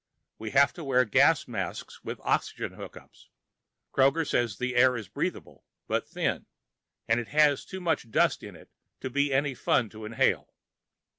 [0.39, 3.29] We have to wear gas masks with oxygen hook ups.
[3.93, 6.47] Kroger says the air is breathable, but thin,
[7.07, 10.55] and it has too much dust in it to be any fun to inhale.